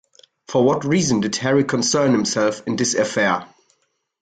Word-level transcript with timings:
For 0.47 0.63
what 0.63 0.83
reason 0.83 1.19
did 1.19 1.35
Harry 1.35 1.63
concern 1.63 2.11
himself 2.13 2.63
in 2.65 2.75
this 2.75 2.95
affair? 2.95 3.45